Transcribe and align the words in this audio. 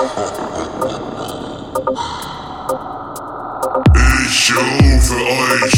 Ich 0.00 0.04
rufe 4.54 5.16
euch 5.16 5.77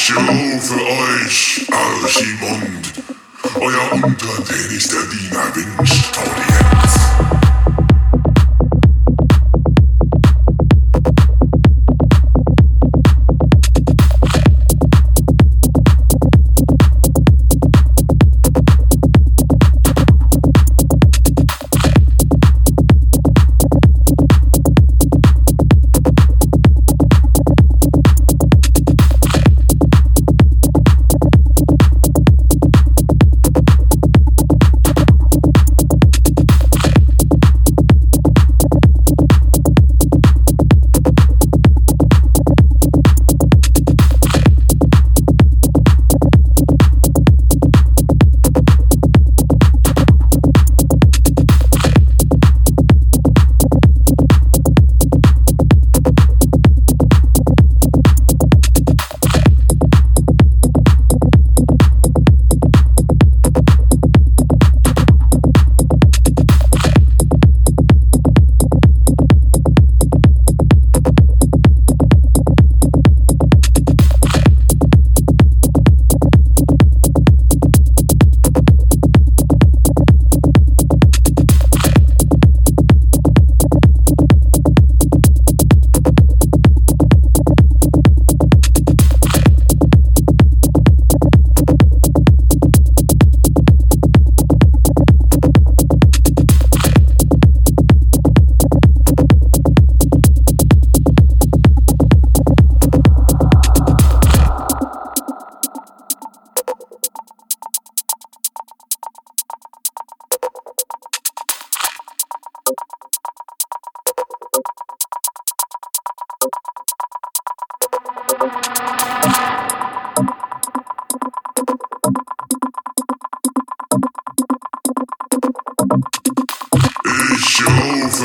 Ich 0.00 0.16
rufe 0.16 0.74
euch 0.74 1.66
Archimonde, 1.72 2.88
euer 3.56 3.92
untertänigster 3.92 5.02
Diener 5.10 5.52
wünscht 5.54 6.16
Audienz. 6.16 6.94
Ich 7.32 7.37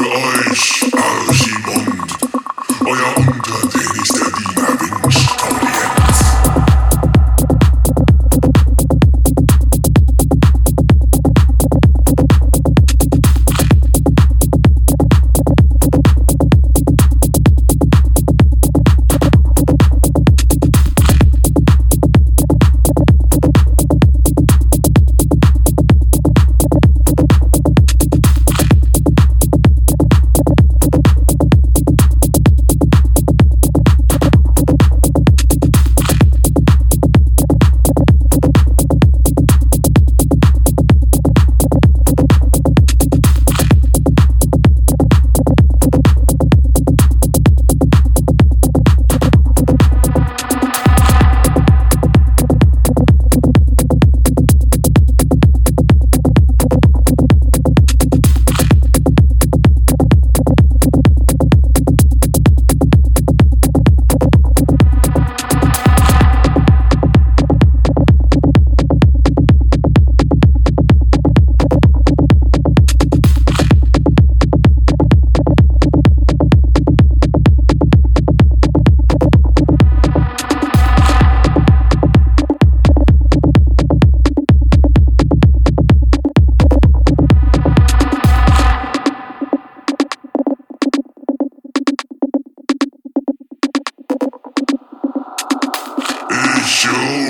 rufe 0.03 0.49
euch 0.49 0.83
Archimond, 0.93 2.17
euer 2.85 3.17
untertänigster 3.17 3.92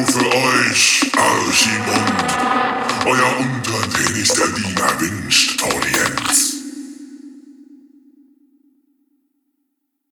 Ich 0.05 0.09
rufe 0.09 0.25
euch 0.25 1.11
Archimond, 1.17 2.33
euer 3.05 3.39
untertänigster 3.39 4.47
Diener 4.49 4.99
wünscht 4.99 5.63
Audienz. 5.63 6.12